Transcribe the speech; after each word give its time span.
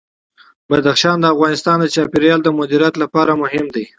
بدخشان 0.69 1.17
د 1.19 1.25
افغانستان 1.33 1.77
د 1.81 1.85
چاپیریال 1.95 2.39
د 2.43 2.49
مدیریت 2.59 2.93
لپاره 3.03 3.31
مهم 3.43 3.65
دي. 3.75 3.85